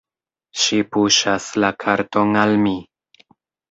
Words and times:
Ŝi 0.61 0.79
puŝas 0.95 1.51
la 1.65 1.71
karton 1.87 2.37
al 2.49 2.61
mi. 2.67 2.79